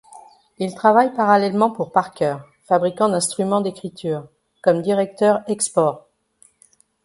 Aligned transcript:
Il 0.57 0.73
travaille 0.73 1.13
parallèlement 1.13 1.69
pour 1.69 1.91
Parker, 1.91 2.37
fabricant 2.63 3.07
d'instruments 3.07 3.61
d'écriture, 3.61 4.25
comme 4.63 4.81
directeur 4.81 5.41
export. 5.47 6.07